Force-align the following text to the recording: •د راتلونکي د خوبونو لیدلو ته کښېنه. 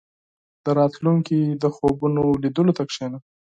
•د 0.63 0.65
راتلونکي 0.79 1.39
د 1.61 1.63
خوبونو 1.75 2.23
لیدلو 2.43 2.75
ته 2.77 2.83
کښېنه. 2.89 3.19